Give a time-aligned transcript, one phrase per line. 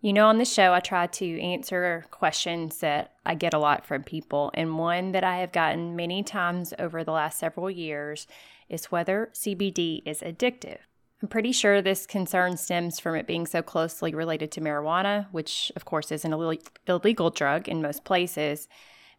[0.00, 3.84] You know, on the show, I try to answer questions that I get a lot
[3.84, 4.52] from people.
[4.54, 8.28] And one that I have gotten many times over the last several years
[8.68, 10.78] is whether CBD is addictive.
[11.20, 15.72] I'm pretty sure this concern stems from it being so closely related to marijuana, which,
[15.74, 16.32] of course, is an
[16.86, 18.68] illegal drug in most places.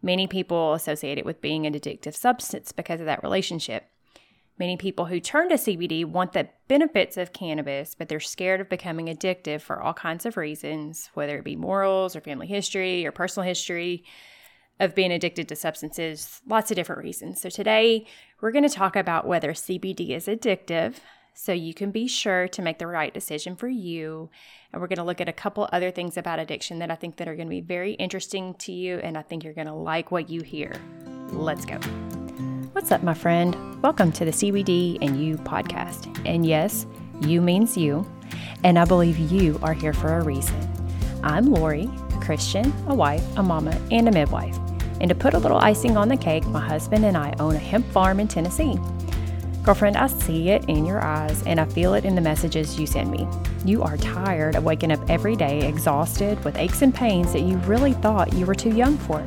[0.02, 3.90] Many people associate it with being an addictive substance because of that relationship.
[4.60, 8.68] Many people who turn to CBD want the benefits of cannabis, but they're scared of
[8.68, 13.14] becoming addictive for all kinds of reasons, whether it be morals or family history or
[13.14, 14.04] personal history
[14.78, 17.40] of being addicted to substances, lots of different reasons.
[17.40, 18.06] So today,
[18.42, 20.96] we're going to talk about whether CBD is addictive
[21.34, 24.30] so you can be sure to make the right decision for you.
[24.74, 27.16] And we're going to look at a couple other things about addiction that I think
[27.16, 29.74] that are going to be very interesting to you and I think you're going to
[29.74, 30.74] like what you hear.
[31.32, 31.80] Let's go.
[32.80, 33.84] What's up, my friend?
[33.84, 36.18] Welcome to the CBD and You podcast.
[36.26, 36.86] And yes,
[37.20, 38.10] you means you.
[38.64, 40.56] And I believe you are here for a reason.
[41.22, 44.58] I'm Lori, a Christian, a wife, a mama, and a midwife.
[45.02, 47.60] And to put a little icing on the cake, my husband and I own a
[47.60, 48.80] hemp farm in Tennessee.
[49.62, 52.88] Girlfriend, I see it in your eyes and I feel it in the messages you
[52.88, 53.28] send me.
[53.66, 57.58] You are tired of waking up every day exhausted with aches and pains that you
[57.58, 59.22] really thought you were too young for.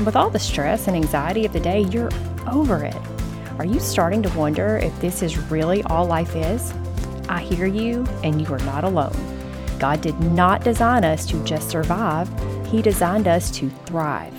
[0.00, 2.08] And with all the stress and anxiety of the day, you're
[2.50, 2.96] over it.
[3.58, 6.72] Are you starting to wonder if this is really all life is?
[7.28, 9.14] I hear you, and you are not alone.
[9.78, 12.30] God did not design us to just survive,
[12.66, 14.32] He designed us to thrive.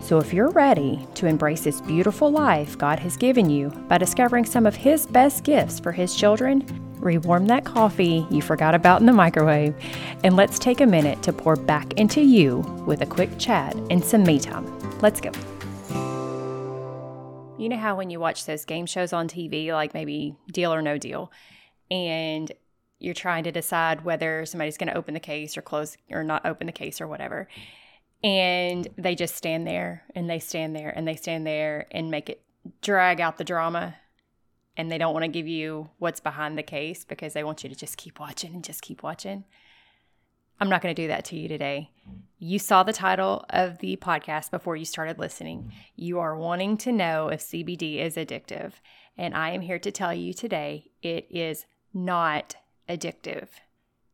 [0.00, 4.46] So if you're ready to embrace this beautiful life God has given you by discovering
[4.46, 6.64] some of His best gifts for His children,
[7.00, 9.74] rewarm that coffee you forgot about in the microwave,
[10.24, 14.02] and let's take a minute to pour back into you with a quick chat and
[14.02, 14.81] some me time.
[15.02, 15.32] Let's go.
[17.58, 20.80] You know how when you watch those game shows on TV, like maybe Deal or
[20.80, 21.32] No Deal,
[21.90, 22.50] and
[23.00, 26.46] you're trying to decide whether somebody's going to open the case or close or not
[26.46, 27.48] open the case or whatever.
[28.22, 32.30] And they just stand there and they stand there and they stand there and make
[32.30, 32.40] it
[32.80, 33.96] drag out the drama.
[34.76, 37.68] And they don't want to give you what's behind the case because they want you
[37.68, 39.44] to just keep watching and just keep watching.
[40.62, 41.90] I'm not going to do that to you today.
[42.38, 45.72] You saw the title of the podcast before you started listening.
[45.96, 48.74] You are wanting to know if CBD is addictive.
[49.18, 52.54] And I am here to tell you today it is not
[52.88, 53.48] addictive.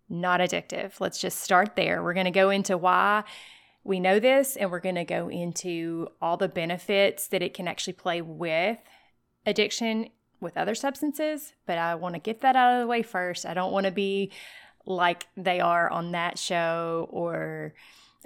[0.08, 1.00] Not addictive.
[1.00, 2.02] Let's just start there.
[2.02, 3.24] We're going to go into why
[3.84, 7.68] we know this and we're going to go into all the benefits that it can
[7.68, 8.78] actually play with
[9.44, 10.08] addiction
[10.40, 11.52] with other substances.
[11.66, 13.44] But I want to get that out of the way first.
[13.44, 14.32] I don't want to be
[14.88, 17.74] like they are on that show or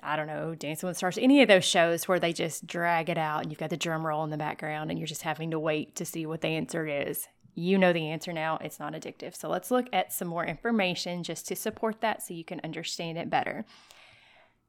[0.02, 3.18] I don't know, Dancing with Stars, any of those shows where they just drag it
[3.18, 5.58] out and you've got the drum roll in the background and you're just having to
[5.58, 7.28] wait to see what the answer is.
[7.54, 9.36] You know the answer now, it's not addictive.
[9.36, 13.18] So let's look at some more information just to support that so you can understand
[13.18, 13.66] it better.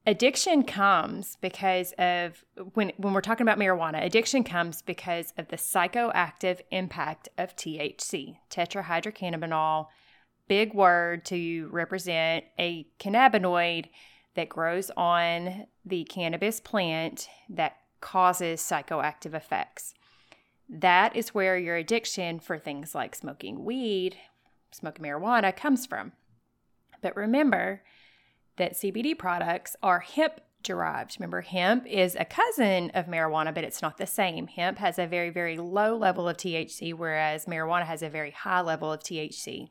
[0.06, 2.44] Addiction comes because of
[2.74, 8.36] when when we're talking about marijuana, addiction comes because of the psychoactive impact of THC,
[8.50, 9.88] tetrahydrocannabinol
[10.48, 13.86] big word to represent a cannabinoid
[14.36, 19.94] that grows on the cannabis plant that causes psychoactive effects.
[20.70, 24.18] That is where your addiction for things like smoking weed,
[24.72, 26.14] smoking marijuana comes from.
[27.02, 27.82] But remember
[28.58, 31.18] that CBD products are hemp derived.
[31.20, 34.48] Remember, hemp is a cousin of marijuana, but it's not the same.
[34.48, 38.62] Hemp has a very, very low level of THC, whereas marijuana has a very high
[38.62, 39.70] level of THC.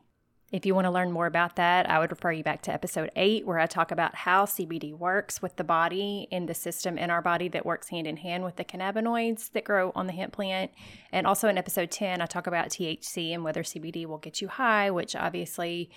[0.53, 3.09] If you want to learn more about that, I would refer you back to episode
[3.15, 7.09] eight, where I talk about how CBD works with the body and the system in
[7.09, 10.33] our body that works hand in hand with the cannabinoids that grow on the hemp
[10.33, 10.69] plant.
[11.11, 14.47] And also in episode 10, I talk about THC and whether CBD will get you
[14.47, 15.89] high, which obviously,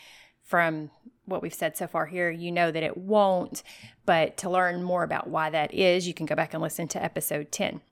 [0.43, 0.91] from
[1.27, 3.62] what we've said so far here, you know that it won't.
[4.06, 7.05] But to learn more about why that is, you can go back and listen to
[7.05, 7.83] episode 10.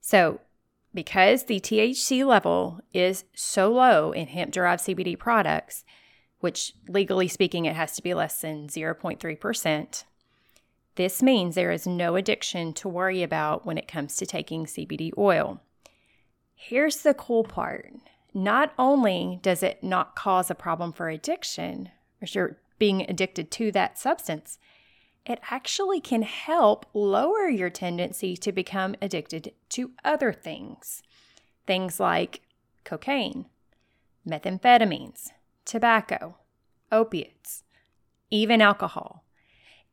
[0.00, 0.38] So,
[0.94, 5.84] because the THC level is so low in hemp derived CBD products,
[6.40, 10.04] which legally speaking it has to be less than 0.3%,
[10.96, 15.10] this means there is no addiction to worry about when it comes to taking CBD
[15.18, 15.60] oil.
[16.54, 17.92] Here's the cool part
[18.36, 23.70] not only does it not cause a problem for addiction, or you're being addicted to
[23.70, 24.58] that substance,
[25.26, 31.02] it actually can help lower your tendency to become addicted to other things.
[31.66, 32.42] Things like
[32.84, 33.46] cocaine,
[34.28, 35.30] methamphetamines,
[35.64, 36.36] tobacco,
[36.92, 37.64] opiates,
[38.30, 39.24] even alcohol.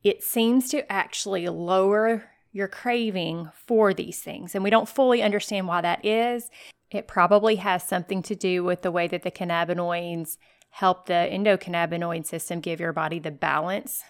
[0.03, 4.53] It seems to actually lower your craving for these things.
[4.53, 6.49] And we don't fully understand why that is.
[6.89, 10.37] It probably has something to do with the way that the cannabinoids
[10.71, 14.03] help the endocannabinoid system give your body the balance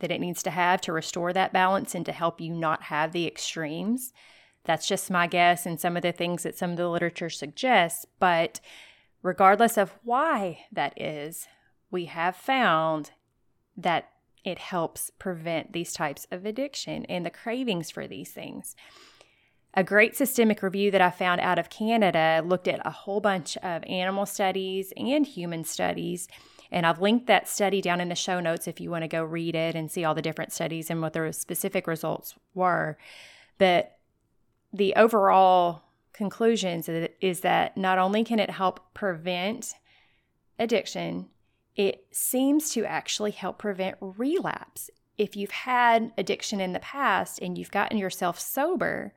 [0.00, 3.12] that it needs to have to restore that balance and to help you not have
[3.12, 4.12] the extremes.
[4.64, 8.04] That's just my guess and some of the things that some of the literature suggests.
[8.18, 8.60] But
[9.22, 11.46] regardless of why that is,
[11.90, 13.12] we have found
[13.76, 14.10] that
[14.44, 18.74] it helps prevent these types of addiction and the cravings for these things.
[19.74, 23.56] A great systemic review that I found out of Canada looked at a whole bunch
[23.58, 26.26] of animal studies and human studies.
[26.72, 29.24] And I've linked that study down in the show notes if you want to go
[29.24, 32.96] read it and see all the different studies and what their specific results were.
[33.58, 33.98] But
[34.72, 35.82] the overall
[36.12, 39.74] conclusions is that not only can it help prevent
[40.58, 41.28] addiction,
[41.76, 44.90] it seems to actually help prevent relapse.
[45.18, 49.12] If you've had addiction in the past and you've gotten yourself sober,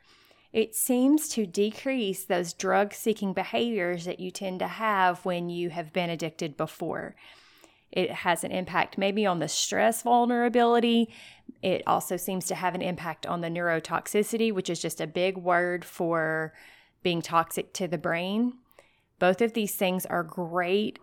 [0.52, 5.70] it seems to decrease those drug seeking behaviors that you tend to have when you
[5.70, 7.16] have been addicted before.
[7.94, 11.14] It has an impact maybe on the stress vulnerability.
[11.62, 15.38] It also seems to have an impact on the neurotoxicity, which is just a big
[15.38, 16.54] word for
[17.04, 18.54] being toxic to the brain.
[19.20, 20.98] Both of these things are great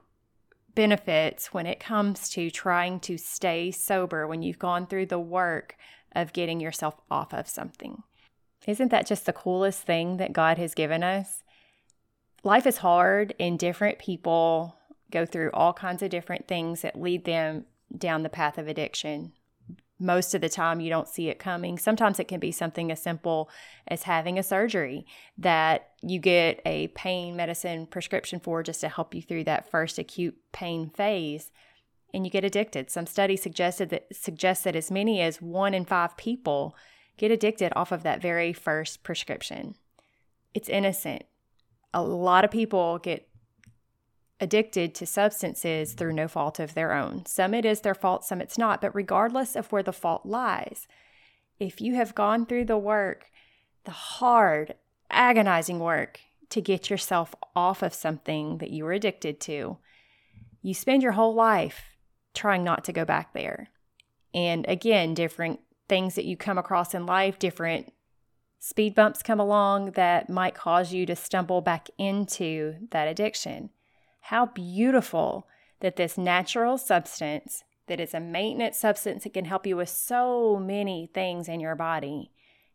[0.74, 5.76] benefits when it comes to trying to stay sober when you've gone through the work
[6.12, 8.02] of getting yourself off of something.
[8.66, 11.44] Isn't that just the coolest thing that God has given us?
[12.42, 14.76] Life is hard, and different people
[15.10, 17.64] go through all kinds of different things that lead them
[17.96, 19.32] down the path of addiction.
[19.98, 21.76] Most of the time, you don't see it coming.
[21.76, 23.50] Sometimes it can be something as simple
[23.86, 25.04] as having a surgery
[25.36, 29.98] that you get a pain medicine prescription for just to help you through that first
[29.98, 31.50] acute pain phase
[32.14, 32.90] and you get addicted.
[32.90, 36.74] Some studies suggested that suggest that as many as 1 in 5 people
[37.16, 39.74] get addicted off of that very first prescription.
[40.54, 41.24] It's innocent.
[41.92, 43.28] A lot of people get
[44.40, 47.26] addicted to substances through no fault of their own.
[47.26, 48.80] Some it is their fault, some it's not.
[48.80, 50.88] But regardless of where the fault lies,
[51.58, 53.26] if you have gone through the work,
[53.84, 54.74] the hard,
[55.10, 59.78] agonizing work to get yourself off of something that you were addicted to,
[60.62, 61.84] you spend your whole life
[62.34, 63.68] trying not to go back there.
[64.32, 67.92] And again, different things that you come across in life, different
[68.58, 73.70] speed bumps come along that might cause you to stumble back into that addiction.
[74.20, 75.46] How beautiful
[75.80, 80.58] that this natural substance, that is a maintenance substance that can help you with so
[80.58, 82.30] many things in your body,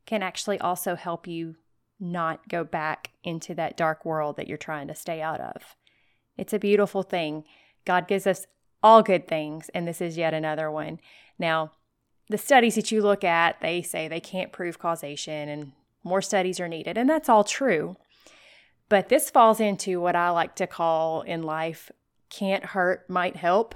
[0.05, 1.55] can actually also help you
[1.99, 5.75] not go back into that dark world that you're trying to stay out of.
[6.37, 7.45] It's a beautiful thing.
[7.85, 8.47] God gives us
[8.83, 10.99] all good things, and this is yet another one.
[11.39, 11.71] Now,
[12.29, 15.71] the studies that you look at, they say they can't prove causation and
[16.03, 16.97] more studies are needed.
[16.97, 17.97] And that's all true.
[18.89, 21.91] But this falls into what I like to call in life
[22.29, 23.75] can't hurt, might help.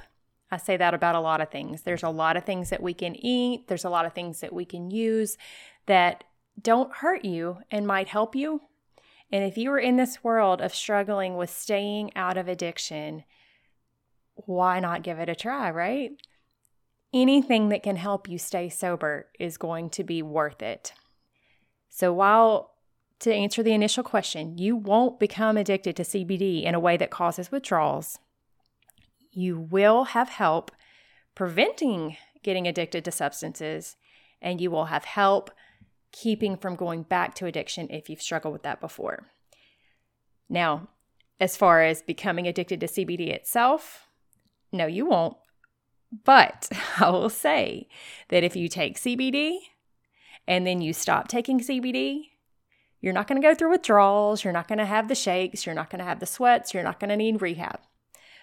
[0.52, 1.84] I say that about a lot of things.
[1.84, 4.54] There's a lot of things that we can eat, there's a lot of things that
[4.54, 5.38] we can use
[5.86, 6.24] that
[6.62, 8.62] don't hurt you and might help you.
[9.32, 13.24] And if you are in this world of struggling with staying out of addiction,
[14.34, 16.12] why not give it a try, right?
[17.14, 20.94] anything that can help you stay sober is going to be worth it.
[21.90, 22.69] So, while
[23.20, 27.12] to answer the initial question, you won't become addicted to CBD in a way that
[27.12, 28.20] causes withdrawals,
[29.32, 30.72] you will have help
[31.36, 33.98] preventing getting addicted to substances,
[34.42, 35.52] and you will have help
[36.12, 39.28] keeping from going back to addiction if you've struggled with that before.
[40.50, 40.88] Now,
[41.40, 44.08] as far as becoming addicted to CBD itself,
[44.72, 45.38] no, you won't.
[46.24, 47.88] But I will say
[48.30, 49.58] that if you take CBD
[50.48, 52.29] and then you stop taking CBD,
[53.02, 54.44] you're not going to go through withdrawals.
[54.44, 55.66] You're not going to have the shakes.
[55.66, 56.74] You're not going to have the sweats.
[56.74, 57.80] You're not going to need rehab,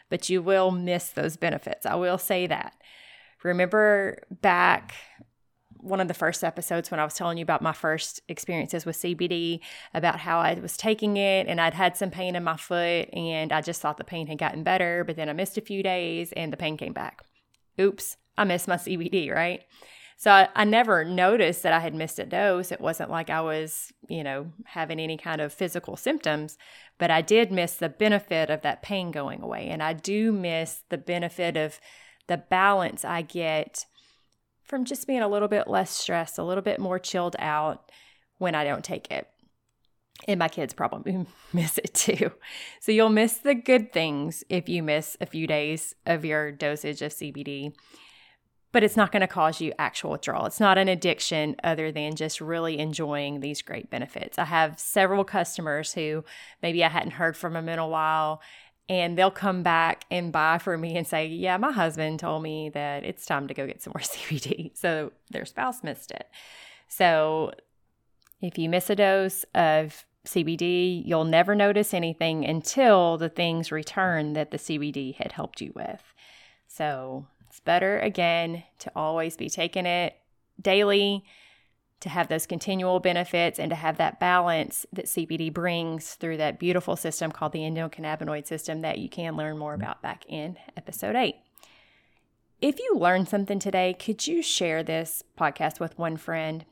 [0.09, 1.87] but you will miss those benefits.
[1.87, 2.75] I will say that.
[3.43, 4.95] Remember back
[5.79, 8.97] one of the first episodes when I was telling you about my first experiences with
[8.97, 9.61] CBD,
[9.95, 13.53] about how I was taking it and I'd had some pain in my foot and
[13.53, 16.33] I just thought the pain had gotten better, but then I missed a few days
[16.33, 17.23] and the pain came back
[17.81, 19.63] oops, I missed my CBD, right?
[20.19, 22.73] So I, I, never noticed that I had missed a dose.
[22.73, 26.57] It wasn't like I was, you know, having any kind of physical symptoms,
[26.97, 29.69] but I did miss the benefit of that pain going away.
[29.69, 31.79] And I do miss the benefit of
[32.29, 33.85] the balance I get
[34.65, 37.91] from just being a little bit less stressed, a little bit more chilled out
[38.39, 39.29] when I don't take it.
[40.27, 42.33] And my kids probably miss it too.
[42.81, 47.03] So you'll miss the good things if you miss a few days of your dosage
[47.03, 47.75] of CBD,
[48.77, 50.45] but it's not going to cause you actual withdrawal.
[50.45, 54.39] It's not an addiction other than just really enjoying these great benefits.
[54.39, 56.25] I have several customers who
[56.63, 58.43] maybe I hadn't heard from them in a while
[58.87, 62.69] and they'll come back and buy for me and say, Yeah, my husband told me
[62.69, 64.77] that it's time to go get some more CBD.
[64.77, 66.29] So their spouse missed it.
[66.87, 67.53] So
[68.43, 74.35] if you miss a dose of CBD, you'll never notice anything until the things return
[74.35, 76.13] that the CBD had helped you with.
[76.69, 80.15] So it's better, again, to always be taking it
[80.61, 81.25] daily,
[82.01, 86.59] to have those continual benefits, and to have that balance that CBD brings through that
[86.59, 89.85] beautiful system called the endocannabinoid system that you can learn more mm-hmm.
[89.85, 91.35] about back in episode 8.
[92.61, 96.67] If you learned something today, could you share this podcast with one friend?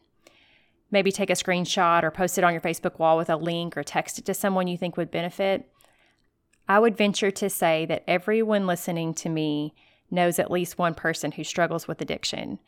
[0.90, 3.82] maybe take a screenshot or post it on your Facebook wall with a link or
[3.82, 5.68] text it to someone you think would benefit.
[6.68, 9.74] I would venture to say that everyone listening to me
[10.10, 12.58] knows at least one person who struggles with addiction.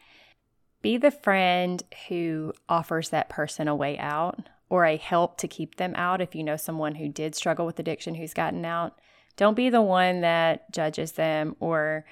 [0.82, 5.76] Be the friend who offers that person a way out or a help to keep
[5.76, 8.98] them out if you know someone who did struggle with addiction who's gotten out.
[9.36, 12.04] Don't be the one that judges them or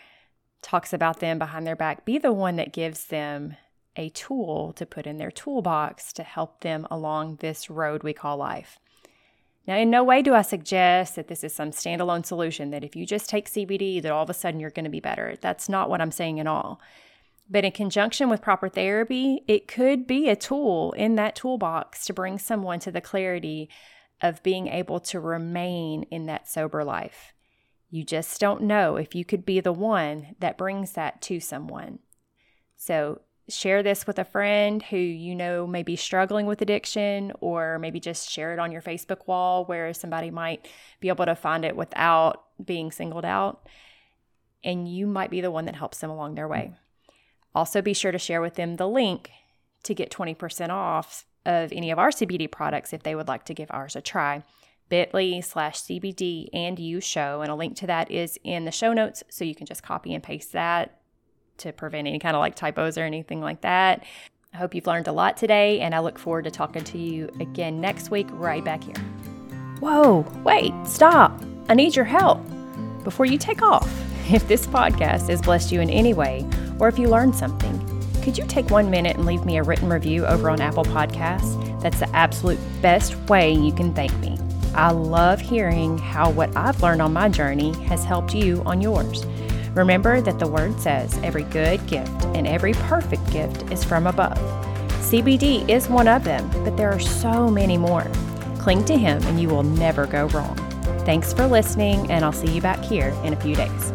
[0.62, 2.04] talks about them behind their back.
[2.04, 3.56] Be the one that gives them
[3.96, 8.36] a tool to put in their toolbox to help them along this road we call
[8.36, 8.78] life.
[9.66, 12.94] Now, in no way do I suggest that this is some standalone solution that if
[12.94, 15.36] you just take CBD, that all of a sudden you're going to be better.
[15.40, 16.80] That's not what I'm saying at all.
[17.48, 22.12] But in conjunction with proper therapy, it could be a tool in that toolbox to
[22.12, 23.68] bring someone to the clarity
[24.20, 27.32] of being able to remain in that sober life.
[27.90, 32.00] You just don't know if you could be the one that brings that to someone.
[32.76, 37.78] So share this with a friend who you know may be struggling with addiction, or
[37.78, 40.66] maybe just share it on your Facebook wall where somebody might
[41.00, 43.66] be able to find it without being singled out.
[44.62, 46.72] And you might be the one that helps them along their way.
[47.54, 49.30] Also, be sure to share with them the link
[49.82, 53.54] to get 20% off of any of our CBD products if they would like to
[53.54, 54.42] give ours a try.
[54.88, 57.42] bit.ly slash CBD and you show.
[57.42, 59.22] And a link to that is in the show notes.
[59.28, 60.98] So you can just copy and paste that
[61.58, 64.04] to prevent any kind of like typos or anything like that.
[64.52, 67.28] I hope you've learned a lot today, and I look forward to talking to you
[67.40, 68.94] again next week, right back here.
[69.80, 71.42] Whoa, wait, stop.
[71.68, 72.40] I need your help.
[73.02, 73.90] Before you take off,
[74.32, 76.46] if this podcast has blessed you in any way,
[76.78, 77.80] or if you learned something,
[78.22, 81.82] could you take one minute and leave me a written review over on Apple Podcasts?
[81.82, 84.38] That's the absolute best way you can thank me.
[84.74, 89.26] I love hearing how what I've learned on my journey has helped you on yours.
[89.74, 94.38] Remember that the Word says every good gift and every perfect gift is from above.
[95.00, 98.10] CBD is one of them, but there are so many more.
[98.58, 100.56] Cling to Him and you will never go wrong.
[101.04, 103.92] Thanks for listening, and I'll see you back here in a few days.